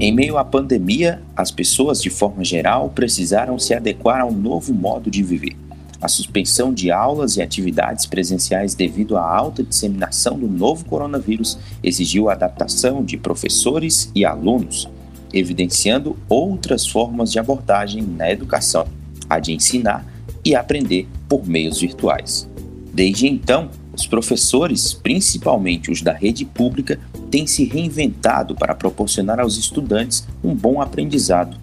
Em 0.00 0.12
meio 0.12 0.36
à 0.36 0.44
pandemia, 0.44 1.22
as 1.36 1.52
pessoas, 1.52 2.02
de 2.02 2.10
forma 2.10 2.44
geral, 2.44 2.90
precisaram 2.90 3.58
se 3.60 3.72
adequar 3.72 4.20
a 4.20 4.26
um 4.26 4.32
novo 4.32 4.74
modo 4.74 5.08
de 5.08 5.22
viver. 5.22 5.56
A 6.02 6.08
suspensão 6.08 6.74
de 6.74 6.90
aulas 6.90 7.36
e 7.36 7.42
atividades 7.42 8.04
presenciais 8.04 8.74
devido 8.74 9.16
à 9.16 9.22
alta 9.22 9.62
disseminação 9.62 10.36
do 10.36 10.48
novo 10.48 10.84
coronavírus 10.84 11.56
exigiu 11.82 12.28
a 12.28 12.32
adaptação 12.32 13.04
de 13.04 13.16
professores 13.16 14.10
e 14.14 14.24
alunos, 14.24 14.88
evidenciando 15.32 16.16
outras 16.28 16.86
formas 16.86 17.30
de 17.30 17.38
abordagem 17.38 18.02
na 18.02 18.30
educação, 18.30 18.86
a 19.30 19.38
de 19.38 19.52
ensinar 19.52 20.04
e 20.44 20.56
aprender 20.56 21.06
por 21.28 21.46
meios 21.46 21.80
virtuais. 21.80 22.48
Desde 22.92 23.28
então, 23.28 23.70
os 23.94 24.06
professores, 24.06 24.92
principalmente 24.92 25.90
os 25.90 26.02
da 26.02 26.12
rede 26.12 26.44
pública, 26.44 26.98
têm 27.30 27.46
se 27.46 27.64
reinventado 27.64 28.54
para 28.54 28.74
proporcionar 28.74 29.40
aos 29.40 29.56
estudantes 29.56 30.26
um 30.42 30.54
bom 30.54 30.80
aprendizado. 30.80 31.56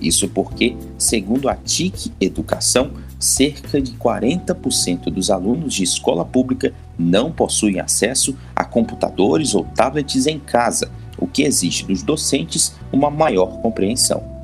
Isso 0.00 0.28
porque, 0.28 0.76
segundo 0.96 1.48
a 1.48 1.56
TIC 1.56 2.12
Educação, 2.20 2.92
cerca 3.18 3.80
de 3.80 3.92
40% 3.92 5.04
dos 5.04 5.30
alunos 5.30 5.74
de 5.74 5.82
escola 5.82 6.24
pública 6.24 6.72
não 6.98 7.32
possuem 7.32 7.80
acesso 7.80 8.36
a 8.54 8.64
computadores 8.64 9.54
ou 9.54 9.64
tablets 9.64 10.26
em 10.26 10.38
casa, 10.38 10.90
o 11.18 11.26
que 11.26 11.42
exige 11.42 11.84
dos 11.84 12.02
docentes 12.02 12.74
uma 12.92 13.10
maior 13.10 13.60
compreensão. 13.60 14.37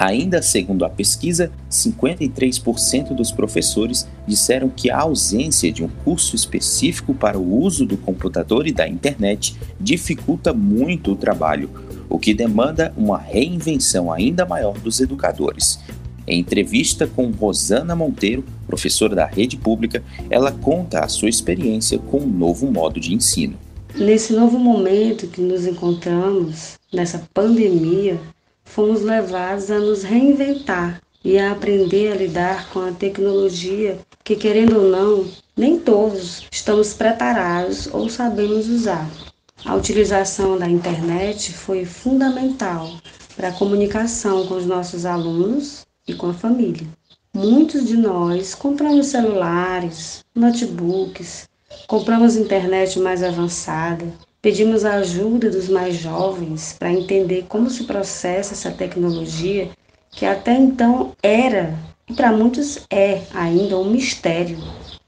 Ainda 0.00 0.40
segundo 0.40 0.86
a 0.86 0.88
pesquisa, 0.88 1.52
53% 1.70 3.14
dos 3.14 3.30
professores 3.30 4.08
disseram 4.26 4.70
que 4.70 4.90
a 4.90 5.00
ausência 5.00 5.70
de 5.70 5.84
um 5.84 5.88
curso 5.88 6.34
específico 6.34 7.12
para 7.12 7.38
o 7.38 7.62
uso 7.62 7.84
do 7.84 7.98
computador 7.98 8.66
e 8.66 8.72
da 8.72 8.88
internet 8.88 9.54
dificulta 9.78 10.54
muito 10.54 11.12
o 11.12 11.16
trabalho, 11.16 11.68
o 12.08 12.18
que 12.18 12.32
demanda 12.32 12.94
uma 12.96 13.18
reinvenção 13.18 14.10
ainda 14.10 14.46
maior 14.46 14.78
dos 14.78 15.00
educadores. 15.00 15.78
Em 16.26 16.40
entrevista 16.40 17.06
com 17.06 17.30
Rosana 17.32 17.94
Monteiro, 17.94 18.42
professora 18.66 19.14
da 19.14 19.26
rede 19.26 19.58
pública, 19.58 20.02
ela 20.30 20.50
conta 20.50 21.00
a 21.00 21.08
sua 21.08 21.28
experiência 21.28 21.98
com 21.98 22.20
o 22.20 22.24
um 22.24 22.26
novo 22.26 22.72
modo 22.72 22.98
de 22.98 23.12
ensino. 23.14 23.58
Nesse 23.94 24.32
novo 24.32 24.58
momento 24.58 25.26
que 25.26 25.42
nos 25.42 25.66
encontramos, 25.66 26.78
nessa 26.90 27.22
pandemia, 27.34 28.18
fomos 28.70 29.02
levados 29.02 29.70
a 29.70 29.78
nos 29.78 30.02
reinventar 30.02 31.00
e 31.24 31.38
a 31.38 31.52
aprender 31.52 32.12
a 32.12 32.14
lidar 32.14 32.70
com 32.70 32.80
a 32.80 32.92
tecnologia 32.92 33.98
que, 34.22 34.36
querendo 34.36 34.78
ou 34.78 34.88
não, 34.88 35.26
nem 35.56 35.78
todos 35.78 36.46
estamos 36.50 36.94
preparados 36.94 37.88
ou 37.92 38.08
sabemos 38.08 38.68
usar. 38.68 39.10
A 39.64 39.74
utilização 39.74 40.56
da 40.56 40.68
internet 40.68 41.52
foi 41.52 41.84
fundamental 41.84 42.92
para 43.36 43.48
a 43.48 43.52
comunicação 43.52 44.46
com 44.46 44.54
os 44.54 44.64
nossos 44.64 45.04
alunos 45.04 45.84
e 46.06 46.14
com 46.14 46.28
a 46.28 46.34
família. 46.34 46.86
Muitos 47.34 47.86
de 47.86 47.96
nós 47.96 48.54
compramos 48.54 49.08
celulares, 49.08 50.24
notebooks, 50.34 51.48
compramos 51.86 52.36
internet 52.36 52.98
mais 52.98 53.22
avançada, 53.22 54.06
Pedimos 54.42 54.86
a 54.86 54.94
ajuda 54.94 55.50
dos 55.50 55.68
mais 55.68 55.96
jovens 55.96 56.74
para 56.78 56.90
entender 56.90 57.44
como 57.46 57.68
se 57.68 57.84
processa 57.84 58.54
essa 58.54 58.70
tecnologia 58.70 59.68
que 60.10 60.24
até 60.24 60.54
então 60.54 61.12
era 61.22 61.78
e 62.08 62.14
para 62.14 62.32
muitos 62.32 62.78
é 62.90 63.20
ainda 63.34 63.76
um 63.76 63.90
mistério, 63.90 64.56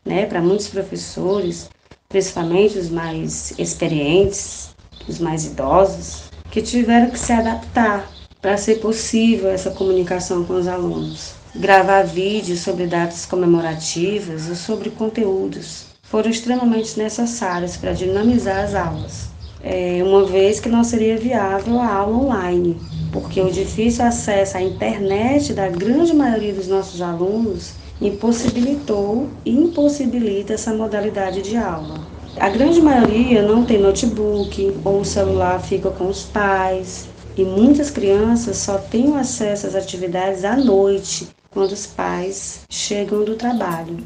né? 0.05 0.27
Para 0.27 0.43
muitos 0.43 0.69
professores, 0.69 1.71
principalmente 2.11 2.79
os 2.79 2.91
mais 2.91 3.59
experientes, 3.59 4.75
os 5.09 5.19
mais 5.19 5.47
idosos, 5.47 6.25
que 6.51 6.61
tiveram 6.61 7.09
que 7.09 7.19
se 7.19 7.33
adaptar 7.33 8.13
para 8.39 8.59
ser 8.59 8.81
possível 8.81 9.49
essa 9.49 9.71
comunicação 9.71 10.45
com 10.45 10.61
os 10.61 10.69
alunos. 10.69 11.33
Gravar 11.57 12.03
vídeos 12.03 12.61
sobre 12.61 12.87
datas 12.87 13.25
comemorativas 13.25 14.51
ou 14.51 14.55
sobre 14.55 14.91
conteúdos 14.91 15.92
foram 16.13 16.31
extremamente 16.31 16.99
necessárias 16.99 17.79
para 17.79 17.95
dinamizar 17.95 18.63
as 18.63 18.75
aulas, 18.75 19.31
é, 19.65 20.03
uma 20.05 20.27
vez 20.27 20.61
que 20.61 20.69
não 20.69 20.85
seria 20.85 21.17
viável 21.17 21.81
a 21.81 21.91
aula 21.91 22.19
online, 22.19 22.77
porque 23.11 23.41
o 23.41 23.51
difícil 23.51 24.05
acesso 24.05 24.59
à 24.59 24.63
internet 24.63 25.55
da 25.55 25.71
grande 25.71 26.13
maioria 26.13 26.53
dos 26.53 26.69
nossos 26.69 27.01
alunos 27.01 27.73
impossibilitou 27.99 29.27
e 29.43 29.53
impossibilita 29.53 30.53
essa 30.53 30.75
modalidade 30.75 31.41
de 31.41 31.57
aula. 31.57 31.99
A 32.37 32.51
grande 32.51 32.83
maioria 32.83 33.41
não 33.41 33.65
tem 33.65 33.79
notebook 33.79 34.81
ou 34.85 35.01
o 35.01 35.05
celular 35.07 35.63
fica 35.63 35.91
com 35.91 36.09
os 36.09 36.25
pais 36.25 37.09
e 37.39 37.43
muitas 37.43 37.91
crianças 37.91 38.59
só 38.59 38.77
têm 38.77 39.17
acesso 39.17 39.67
às 39.67 39.75
atividades 39.75 40.45
à 40.45 40.57
noite, 40.57 41.29
quando 41.51 41.73
os 41.73 41.87
pais 41.87 42.67
chegam 42.69 43.25
do 43.25 43.35
trabalho 43.35 43.97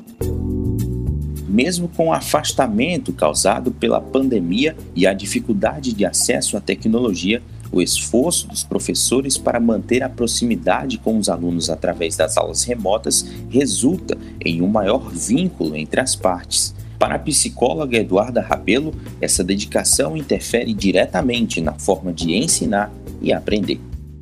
mesmo 1.49 1.89
com 1.89 2.09
o 2.09 2.13
afastamento 2.13 3.13
causado 3.13 3.71
pela 3.71 4.01
pandemia 4.01 4.77
e 4.95 5.07
a 5.07 5.13
dificuldade 5.13 5.93
de 5.93 6.05
acesso 6.05 6.57
à 6.57 6.61
tecnologia, 6.61 7.43
o 7.73 7.83
esforço 7.83 8.49
dos 8.49 8.65
professores 8.65 9.37
para 9.37 9.61
manter 9.61 10.03
a 10.03 10.09
proximidade 10.09 10.99
com 10.99 11.19
os 11.19 11.29
alunos 11.29 11.69
através 11.69 12.17
das 12.17 12.37
aulas 12.37 12.65
remotas 12.65 13.27
resulta 13.51 14.17
em 14.45 14.63
um 14.63 14.69
maior 14.69 15.11
vínculo 15.11 15.77
entre 15.77 16.01
as 16.01 16.15
partes. 16.15 16.75
Para 16.99 17.17
a 17.17 17.19
psicóloga 17.19 17.99
Eduarda 17.99 18.41
Rabelo, 18.41 18.95
essa 19.21 19.45
dedicação 19.45 20.17
interfere 20.17 20.73
diretamente 20.73 21.61
na 21.61 21.75
forma 21.75 22.13
de 22.13 22.35
ensinar 22.35 22.91
e 23.21 23.33
aprender. 23.33 23.81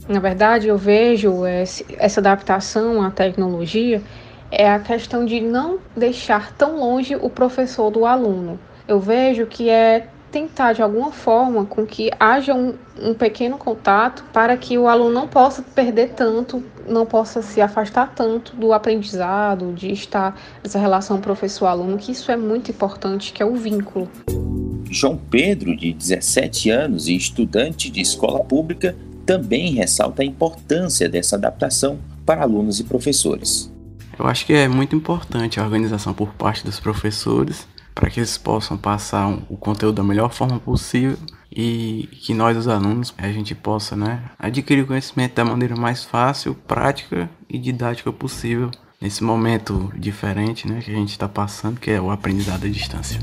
Na 0.08 0.20
verdade, 0.20 0.68
eu 0.68 0.76
vejo 0.76 1.46
essa 1.46 2.20
adaptação 2.20 3.00
à 3.00 3.10
tecnologia 3.10 4.02
é 4.56 4.70
a 4.70 4.78
questão 4.78 5.24
de 5.24 5.40
não 5.40 5.78
deixar 5.96 6.52
tão 6.52 6.78
longe 6.78 7.16
o 7.16 7.28
professor 7.28 7.90
do 7.90 8.06
aluno. 8.06 8.58
Eu 8.86 9.00
vejo 9.00 9.46
que 9.46 9.68
é 9.68 10.08
tentar 10.30 10.72
de 10.72 10.82
alguma 10.82 11.12
forma 11.12 11.64
com 11.64 11.86
que 11.86 12.10
haja 12.18 12.52
um, 12.52 12.74
um, 13.00 13.14
pequeno 13.14 13.56
contato 13.56 14.24
para 14.32 14.56
que 14.56 14.76
o 14.76 14.88
aluno 14.88 15.12
não 15.12 15.28
possa 15.28 15.62
perder 15.62 16.10
tanto, 16.10 16.60
não 16.88 17.06
possa 17.06 17.40
se 17.40 17.60
afastar 17.60 18.12
tanto 18.16 18.56
do 18.56 18.72
aprendizado, 18.72 19.72
de 19.72 19.92
estar 19.92 20.36
essa 20.64 20.76
relação 20.76 21.20
professor-aluno, 21.20 21.96
que 21.98 22.10
isso 22.10 22.32
é 22.32 22.36
muito 22.36 22.72
importante, 22.72 23.32
que 23.32 23.42
é 23.42 23.46
o 23.46 23.54
vínculo. 23.54 24.10
João 24.90 25.16
Pedro, 25.16 25.76
de 25.76 25.92
17 25.92 26.68
anos 26.68 27.08
e 27.08 27.14
estudante 27.14 27.88
de 27.88 28.00
escola 28.00 28.42
pública, 28.44 28.96
também 29.24 29.72
ressalta 29.72 30.22
a 30.22 30.24
importância 30.24 31.08
dessa 31.08 31.36
adaptação 31.36 31.98
para 32.26 32.42
alunos 32.42 32.80
e 32.80 32.84
professores. 32.84 33.73
Eu 34.18 34.26
acho 34.26 34.46
que 34.46 34.52
é 34.52 34.68
muito 34.68 34.94
importante 34.94 35.58
a 35.58 35.64
organização 35.64 36.14
por 36.14 36.34
parte 36.34 36.64
dos 36.64 36.78
professores 36.78 37.66
para 37.94 38.10
que 38.10 38.20
eles 38.20 38.36
possam 38.36 38.76
passar 38.76 39.28
o 39.48 39.56
conteúdo 39.56 39.96
da 39.96 40.02
melhor 40.02 40.32
forma 40.32 40.58
possível 40.58 41.16
e 41.50 42.08
que 42.20 42.34
nós, 42.34 42.56
os 42.56 42.66
alunos, 42.66 43.14
a 43.16 43.28
gente 43.28 43.54
possa 43.54 43.96
né, 43.96 44.24
adquirir 44.38 44.82
o 44.82 44.86
conhecimento 44.86 45.34
da 45.34 45.44
maneira 45.44 45.76
mais 45.76 46.02
fácil, 46.02 46.54
prática 46.66 47.30
e 47.48 47.58
didática 47.58 48.12
possível 48.12 48.70
nesse 49.00 49.22
momento 49.22 49.92
diferente 49.96 50.66
né, 50.66 50.80
que 50.80 50.90
a 50.90 50.94
gente 50.94 51.10
está 51.10 51.28
passando, 51.28 51.78
que 51.78 51.90
é 51.90 52.00
o 52.00 52.10
aprendizado 52.10 52.64
à 52.64 52.68
distância. 52.68 53.20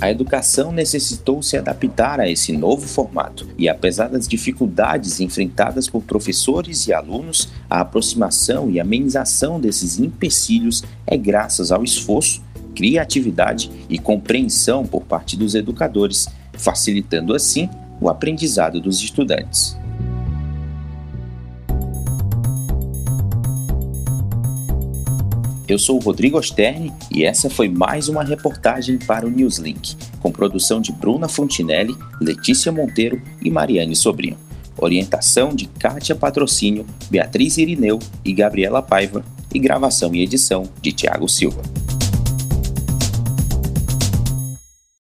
A 0.00 0.10
educação 0.10 0.72
necessitou 0.72 1.42
se 1.42 1.58
adaptar 1.58 2.20
a 2.20 2.28
esse 2.28 2.56
novo 2.56 2.88
formato 2.88 3.46
e, 3.58 3.68
apesar 3.68 4.08
das 4.08 4.26
dificuldades 4.26 5.20
enfrentadas 5.20 5.88
por 5.88 6.02
professores 6.02 6.86
e 6.86 6.92
alunos, 6.94 7.50
a 7.68 7.80
aproximação 7.80 8.70
e 8.70 8.80
amenização 8.80 9.60
desses 9.60 10.00
empecilhos 10.00 10.82
é 11.06 11.18
graças 11.18 11.70
ao 11.70 11.84
esforço, 11.84 12.42
criatividade 12.74 13.70
e 13.90 13.98
compreensão 13.98 14.86
por 14.86 15.02
parte 15.02 15.36
dos 15.36 15.54
educadores, 15.54 16.28
facilitando 16.54 17.34
assim 17.34 17.68
o 18.00 18.08
aprendizado 18.08 18.80
dos 18.80 19.02
estudantes. 19.02 19.76
Eu 25.70 25.78
sou 25.78 25.98
o 25.98 26.00
Rodrigo 26.00 26.36
Osterni 26.36 26.92
e 27.12 27.22
essa 27.22 27.48
foi 27.48 27.68
mais 27.68 28.08
uma 28.08 28.24
reportagem 28.24 28.98
para 28.98 29.24
o 29.24 29.30
Newslink, 29.30 29.96
com 30.18 30.32
produção 30.32 30.80
de 30.80 30.90
Bruna 30.90 31.28
Fontinelli, 31.28 31.94
Letícia 32.20 32.72
Monteiro 32.72 33.22
e 33.40 33.52
Mariane 33.52 33.94
Sobrinho. 33.94 34.36
Orientação 34.76 35.54
de 35.54 35.66
Kátia 35.66 36.16
Patrocínio, 36.16 36.84
Beatriz 37.08 37.56
Irineu 37.56 38.00
e 38.24 38.32
Gabriela 38.32 38.82
Paiva 38.82 39.24
e 39.54 39.60
gravação 39.60 40.12
e 40.12 40.22
edição 40.22 40.64
de 40.82 40.90
Tiago 40.90 41.28
Silva. 41.28 41.62